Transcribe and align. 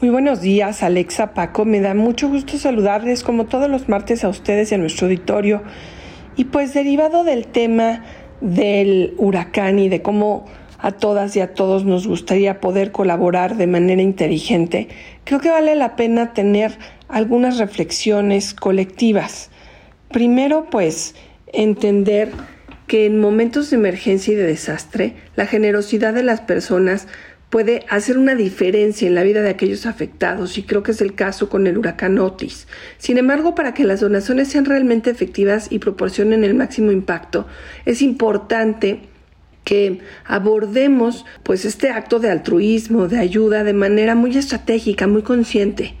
Muy 0.00 0.10
buenos 0.10 0.40
días, 0.40 0.84
Alexa, 0.84 1.34
Paco. 1.34 1.64
Me 1.64 1.80
da 1.80 1.92
mucho 1.92 2.28
gusto 2.28 2.56
saludarles 2.56 3.24
como 3.24 3.46
todos 3.46 3.68
los 3.68 3.88
martes 3.88 4.22
a 4.22 4.28
ustedes 4.28 4.70
y 4.70 4.76
a 4.76 4.78
nuestro 4.78 5.08
auditorio. 5.08 5.64
Y 6.36 6.44
pues 6.44 6.72
derivado 6.72 7.24
del 7.24 7.48
tema 7.48 8.04
del 8.40 9.14
huracán 9.16 9.80
y 9.80 9.88
de 9.88 10.00
cómo 10.00 10.46
a 10.78 10.92
todas 10.92 11.34
y 11.34 11.40
a 11.40 11.52
todos 11.52 11.84
nos 11.84 12.06
gustaría 12.06 12.60
poder 12.60 12.92
colaborar 12.92 13.56
de 13.56 13.66
manera 13.66 14.00
inteligente, 14.00 14.86
creo 15.24 15.40
que 15.40 15.50
vale 15.50 15.74
la 15.74 15.96
pena 15.96 16.32
tener 16.32 16.78
algunas 17.08 17.58
reflexiones 17.58 18.54
colectivas. 18.54 19.50
Primero, 20.12 20.70
pues, 20.70 21.16
entender 21.52 22.30
que 22.86 23.04
en 23.06 23.18
momentos 23.18 23.70
de 23.70 23.76
emergencia 23.78 24.32
y 24.32 24.36
de 24.36 24.46
desastre, 24.46 25.16
la 25.34 25.46
generosidad 25.46 26.14
de 26.14 26.22
las 26.22 26.40
personas 26.40 27.08
puede 27.50 27.86
hacer 27.88 28.18
una 28.18 28.34
diferencia 28.34 29.08
en 29.08 29.14
la 29.14 29.22
vida 29.22 29.42
de 29.42 29.50
aquellos 29.50 29.86
afectados 29.86 30.58
y 30.58 30.64
creo 30.64 30.82
que 30.82 30.92
es 30.92 31.00
el 31.00 31.14
caso 31.14 31.48
con 31.48 31.66
el 31.66 31.78
huracán 31.78 32.18
Otis. 32.18 32.66
Sin 32.98 33.16
embargo, 33.16 33.54
para 33.54 33.74
que 33.74 33.84
las 33.84 34.00
donaciones 34.00 34.48
sean 34.48 34.66
realmente 34.66 35.10
efectivas 35.10 35.68
y 35.70 35.78
proporcionen 35.78 36.44
el 36.44 36.54
máximo 36.54 36.92
impacto, 36.92 37.46
es 37.86 38.02
importante 38.02 39.00
que 39.64 40.00
abordemos 40.24 41.24
pues 41.42 41.64
este 41.64 41.90
acto 41.90 42.18
de 42.18 42.30
altruismo, 42.30 43.08
de 43.08 43.18
ayuda 43.18 43.64
de 43.64 43.74
manera 43.74 44.14
muy 44.14 44.36
estratégica, 44.36 45.06
muy 45.06 45.22
consciente. 45.22 45.94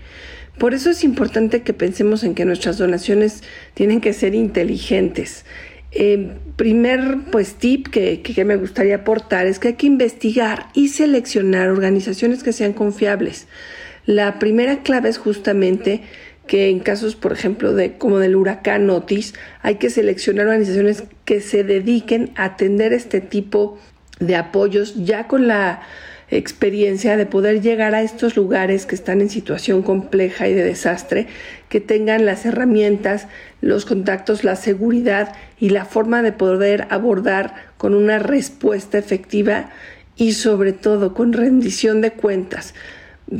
Por 0.58 0.74
eso 0.74 0.90
es 0.90 1.04
importante 1.04 1.62
que 1.62 1.72
pensemos 1.72 2.24
en 2.24 2.34
que 2.34 2.44
nuestras 2.44 2.78
donaciones 2.78 3.42
tienen 3.74 4.00
que 4.00 4.12
ser 4.12 4.34
inteligentes. 4.34 5.44
Eh, 5.90 6.36
primer 6.56 7.30
pues 7.32 7.54
tip 7.54 7.88
que, 7.88 8.20
que, 8.20 8.44
me 8.44 8.56
gustaría 8.56 8.96
aportar 8.96 9.46
es 9.46 9.58
que 9.58 9.68
hay 9.68 9.74
que 9.74 9.86
investigar 9.86 10.66
y 10.74 10.88
seleccionar 10.88 11.70
organizaciones 11.70 12.42
que 12.42 12.52
sean 12.52 12.74
confiables. 12.74 13.46
La 14.04 14.38
primera 14.38 14.82
clave 14.82 15.08
es 15.08 15.18
justamente 15.18 16.02
que 16.46 16.68
en 16.68 16.80
casos, 16.80 17.14
por 17.14 17.32
ejemplo, 17.32 17.74
de 17.74 17.96
como 17.96 18.18
del 18.18 18.34
huracán 18.34 18.90
Otis, 18.90 19.34
hay 19.62 19.76
que 19.76 19.90
seleccionar 19.90 20.46
organizaciones 20.46 21.04
que 21.24 21.40
se 21.40 21.62
dediquen 21.62 22.32
a 22.34 22.46
atender 22.46 22.92
este 22.92 23.20
tipo 23.20 23.78
de 24.18 24.34
apoyos 24.34 24.94
ya 24.96 25.28
con 25.28 25.46
la 25.46 25.82
experiencia 26.30 27.16
de 27.16 27.26
poder 27.26 27.62
llegar 27.62 27.94
a 27.94 28.02
estos 28.02 28.36
lugares 28.36 28.86
que 28.86 28.94
están 28.94 29.20
en 29.20 29.30
situación 29.30 29.82
compleja 29.82 30.48
y 30.48 30.54
de 30.54 30.64
desastre, 30.64 31.26
que 31.68 31.80
tengan 31.80 32.26
las 32.26 32.44
herramientas, 32.44 33.28
los 33.60 33.86
contactos, 33.86 34.44
la 34.44 34.56
seguridad 34.56 35.34
y 35.58 35.70
la 35.70 35.84
forma 35.84 36.22
de 36.22 36.32
poder 36.32 36.86
abordar 36.90 37.54
con 37.78 37.94
una 37.94 38.18
respuesta 38.18 38.98
efectiva 38.98 39.70
y 40.16 40.32
sobre 40.32 40.72
todo 40.72 41.14
con 41.14 41.32
rendición 41.32 42.00
de 42.00 42.12
cuentas. 42.12 42.74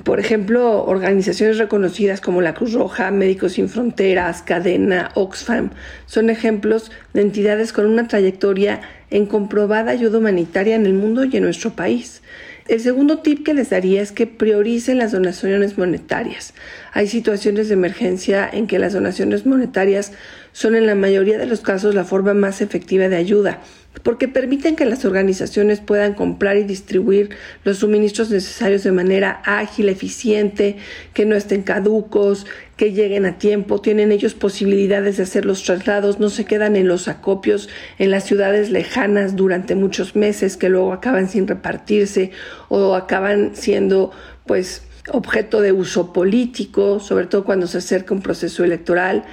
Por 0.05 0.21
ejemplo, 0.21 0.85
organizaciones 0.85 1.57
reconocidas 1.57 2.21
como 2.21 2.43
la 2.43 2.53
Cruz 2.53 2.75
Roja, 2.75 3.11
Médicos 3.11 3.53
Sin 3.53 3.71
Fronteras, 3.71 4.43
Cadena, 4.43 5.11
Oxfam, 5.15 5.71
son 6.05 6.29
ejemplos 6.29 6.91
de 7.15 7.23
entidades 7.23 7.73
con 7.73 7.87
una 7.87 8.07
trayectoria 8.07 8.83
en 9.11 9.25
comprobada 9.25 9.91
ayuda 9.91 10.19
humanitaria 10.19 10.75
en 10.75 10.85
el 10.85 10.93
mundo 10.93 11.25
y 11.25 11.35
en 11.35 11.43
nuestro 11.43 11.71
país. 11.71 12.21
El 12.69 12.81
segundo 12.81 13.21
tip 13.21 13.47
que 13.47 13.55
les 13.55 13.71
daría 13.71 14.03
es 14.03 14.13
que 14.13 14.27
prioricen 14.27 14.99
las 14.99 15.13
donaciones 15.13 15.79
monetarias. 15.79 16.53
Hay 16.93 17.09
situaciones 17.09 17.69
de 17.69 17.75
emergencia 17.75 18.47
en 18.53 18.67
que 18.67 18.79
las 18.79 18.93
donaciones 18.93 19.47
monetarias 19.47 20.13
son 20.53 20.77
en 20.77 20.87
la 20.87 20.95
mayoría 20.95 21.39
de 21.39 21.47
los 21.47 21.61
casos 21.63 21.95
la 21.95 22.05
forma 22.05 22.35
más 22.35 22.61
efectiva 22.61 23.09
de 23.09 23.17
ayuda, 23.17 23.63
porque 24.03 24.29
permiten 24.29 24.77
que 24.77 24.85
las 24.85 25.07
organizaciones 25.07 25.81
puedan 25.81 26.13
comprar 26.13 26.59
y 26.59 26.65
distribuir 26.65 27.31
los 27.65 27.79
suministros 27.79 28.29
necesarios 28.29 28.85
de 28.85 28.93
manera 28.93 29.41
ágil, 29.47 29.89
eficiente, 29.89 30.77
que 31.15 31.25
no 31.25 31.37
estén 31.37 31.63
caducos, 31.63 32.45
que 32.79 32.93
lleguen 32.93 33.27
a 33.27 33.39
tiempo, 33.39 33.81
tienen 33.81 34.13
ellos 34.13 34.35
posibilidades 34.35 35.17
de 35.17 35.25
hacer 35.25 35.45
los 35.45 35.65
traslados, 35.65 36.21
no 36.21 36.31
se 36.31 36.45
quedan 36.45 36.77
en 36.77 36.87
los 36.87 37.09
acopios 37.09 37.69
en 37.99 38.13
las 38.13 38.25
ciudades 38.25 38.71
lejanas 38.71 39.35
durante 39.35 39.75
muchos 39.75 40.15
meses 40.15 40.57
que 40.57 40.69
luego 40.69 40.93
acaban 40.93 41.29
sin 41.29 41.49
repartirse 41.49 42.31
o 42.69 42.95
acaban 42.95 43.57
siendo 43.57 44.13
pues 44.47 44.85
objeto 45.11 45.61
de 45.61 45.73
uso 45.73 46.13
político, 46.13 47.01
sobre 47.01 47.27
todo 47.27 47.45
cuando 47.45 47.67
se 47.67 47.79
acerca 47.79 48.15
un 48.15 48.23
proceso 48.23 48.63
electoral. 48.63 49.25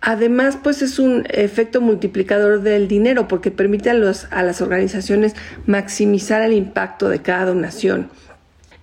Además, 0.00 0.56
pues 0.62 0.80
es 0.80 1.00
un 1.00 1.24
efecto 1.28 1.80
multiplicador 1.80 2.62
del 2.62 2.86
dinero 2.86 3.26
porque 3.26 3.50
permite 3.50 3.90
a, 3.90 3.94
los, 3.94 4.28
a 4.30 4.44
las 4.44 4.60
organizaciones 4.60 5.34
maximizar 5.66 6.40
el 6.42 6.52
impacto 6.52 7.08
de 7.08 7.20
cada 7.20 7.46
donación. 7.46 8.10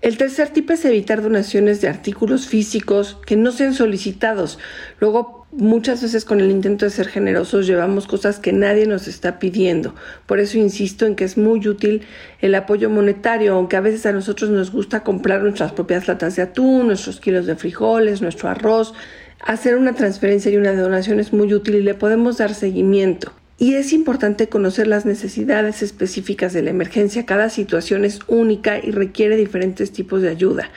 El 0.01 0.17
tercer 0.17 0.49
tipo 0.49 0.71
es 0.71 0.85
evitar 0.85 1.21
donaciones 1.21 1.81
de 1.81 1.89
artículos 1.89 2.47
físicos 2.47 3.17
que 3.25 3.35
no 3.35 3.51
sean 3.51 3.73
solicitados. 3.73 4.57
Luego, 5.01 5.45
muchas 5.51 6.01
veces 6.01 6.23
con 6.23 6.39
el 6.39 6.51
intento 6.51 6.85
de 6.85 6.91
ser 6.91 7.09
generosos 7.09 7.67
llevamos 7.67 8.07
cosas 8.07 8.39
que 8.39 8.53
nadie 8.53 8.87
nos 8.87 9.09
está 9.09 9.39
pidiendo. 9.39 9.93
Por 10.25 10.39
eso 10.39 10.57
insisto 10.57 11.05
en 11.05 11.17
que 11.17 11.25
es 11.25 11.37
muy 11.37 11.67
útil 11.67 12.03
el 12.39 12.55
apoyo 12.55 12.89
monetario, 12.89 13.55
aunque 13.55 13.75
a 13.75 13.81
veces 13.81 14.05
a 14.05 14.13
nosotros 14.13 14.49
nos 14.51 14.71
gusta 14.71 15.03
comprar 15.03 15.41
nuestras 15.41 15.73
propias 15.73 16.07
latas 16.07 16.37
de 16.37 16.43
atún, 16.43 16.87
nuestros 16.87 17.19
kilos 17.19 17.45
de 17.45 17.57
frijoles, 17.57 18.21
nuestro 18.21 18.47
arroz. 18.47 18.93
Hacer 19.41 19.75
una 19.75 19.95
transferencia 19.95 20.49
y 20.49 20.55
una 20.55 20.73
donación 20.73 21.19
es 21.19 21.33
muy 21.33 21.53
útil 21.53 21.75
y 21.75 21.81
le 21.81 21.93
podemos 21.93 22.37
dar 22.37 22.53
seguimiento. 22.53 23.33
Y 23.61 23.75
es 23.75 23.91
importante 23.91 24.47
conocer 24.47 24.87
las 24.87 25.05
necesidades 25.05 25.83
específicas 25.83 26.53
de 26.53 26.61
la 26.61 26.69
emergencia. 26.69 27.25
Cada 27.25 27.49
situación 27.49 28.05
es 28.05 28.19
única 28.27 28.79
y 28.79 28.91
requiere 28.91 29.35
diferentes 29.35 29.91
tipos 29.91 30.21
de 30.21 30.29
ayuda. 30.29 30.69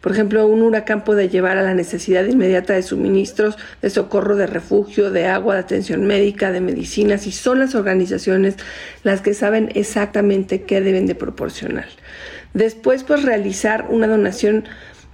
Por 0.00 0.12
ejemplo, 0.12 0.46
un 0.46 0.62
huracán 0.62 1.04
puede 1.04 1.28
llevar 1.28 1.58
a 1.58 1.62
la 1.62 1.74
necesidad 1.74 2.24
inmediata 2.24 2.72
de 2.72 2.82
suministros, 2.82 3.58
de 3.82 3.90
socorro, 3.90 4.36
de 4.36 4.46
refugio, 4.46 5.10
de 5.10 5.26
agua, 5.26 5.52
de 5.52 5.60
atención 5.60 6.06
médica, 6.06 6.50
de 6.50 6.62
medicinas, 6.62 7.26
y 7.26 7.32
son 7.32 7.58
las 7.58 7.74
organizaciones 7.74 8.56
las 9.02 9.20
que 9.20 9.34
saben 9.34 9.70
exactamente 9.74 10.62
qué 10.62 10.80
deben 10.80 11.04
de 11.04 11.14
proporcionar. 11.14 11.88
Después, 12.54 13.04
pues 13.04 13.22
realizar 13.22 13.88
una 13.90 14.06
donación 14.06 14.64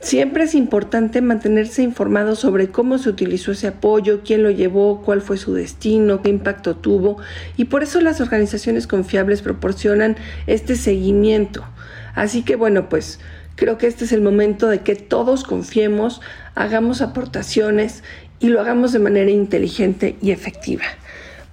Siempre 0.00 0.44
es 0.44 0.54
importante 0.54 1.22
mantenerse 1.22 1.82
informado 1.82 2.36
sobre 2.36 2.68
cómo 2.68 2.98
se 2.98 3.08
utilizó 3.08 3.52
ese 3.52 3.68
apoyo, 3.68 4.20
quién 4.24 4.42
lo 4.42 4.50
llevó, 4.50 5.02
cuál 5.02 5.22
fue 5.22 5.38
su 5.38 5.54
destino, 5.54 6.22
qué 6.22 6.28
impacto 6.28 6.76
tuvo 6.76 7.16
y 7.56 7.64
por 7.64 7.82
eso 7.82 8.00
las 8.00 8.20
organizaciones 8.20 8.86
confiables 8.86 9.42
proporcionan 9.42 10.16
este 10.46 10.76
seguimiento. 10.76 11.64
Así 12.14 12.42
que 12.42 12.56
bueno, 12.56 12.88
pues 12.88 13.20
creo 13.56 13.78
que 13.78 13.86
este 13.86 14.04
es 14.04 14.12
el 14.12 14.20
momento 14.20 14.68
de 14.68 14.80
que 14.80 14.96
todos 14.96 15.44
confiemos, 15.44 16.20
hagamos 16.54 17.00
aportaciones 17.00 18.04
y 18.38 18.48
lo 18.48 18.60
hagamos 18.60 18.92
de 18.92 18.98
manera 18.98 19.30
inteligente 19.30 20.16
y 20.20 20.30
efectiva. 20.30 20.84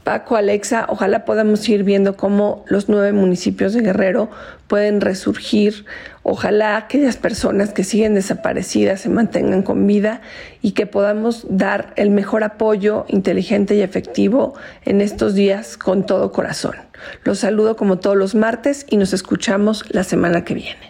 Paco, 0.03 0.35
Alexa, 0.35 0.85
ojalá 0.89 1.23
podamos 1.23 1.67
ir 1.69 1.83
viendo 1.83 2.17
cómo 2.17 2.65
los 2.67 2.89
nueve 2.89 3.13
municipios 3.13 3.73
de 3.73 3.81
Guerrero 3.81 4.29
pueden 4.67 4.99
resurgir. 4.99 5.85
Ojalá 6.23 6.75
aquellas 6.75 7.15
personas 7.15 7.73
que 7.73 7.85
siguen 7.85 8.13
desaparecidas 8.13 9.01
se 9.01 9.09
mantengan 9.09 9.63
con 9.63 9.87
vida 9.87 10.21
y 10.61 10.71
que 10.71 10.87
podamos 10.87 11.45
dar 11.49 11.93
el 11.95 12.09
mejor 12.09 12.43
apoyo 12.43 13.05
inteligente 13.07 13.75
y 13.75 13.81
efectivo 13.81 14.55
en 14.83 14.99
estos 14.99 15.35
días 15.35 15.77
con 15.77 16.05
todo 16.05 16.33
corazón. 16.33 16.75
Los 17.23 17.39
saludo 17.39 17.77
como 17.77 17.99
todos 17.99 18.17
los 18.17 18.35
martes 18.35 18.85
y 18.89 18.97
nos 18.97 19.13
escuchamos 19.13 19.85
la 19.89 20.03
semana 20.03 20.43
que 20.43 20.53
viene. 20.53 20.79